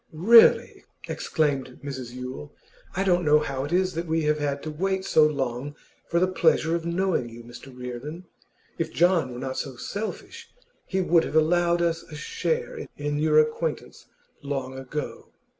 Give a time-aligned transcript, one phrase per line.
[0.13, 2.51] 'Really,' exclaimed Mrs Yule,
[2.95, 5.75] 'I don't know how it is that we have had to wait so long
[6.07, 8.25] for the pleasure of knowing you, Mr Reardon.
[8.79, 10.49] If John were not so selfish
[10.87, 14.07] he would have allowed us a share in your acquaintance
[14.41, 15.29] long ago.